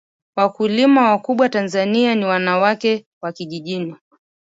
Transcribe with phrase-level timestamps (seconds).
[0.35, 3.95] WAkulima wakubwa Tanzania ni wanawake wakijijini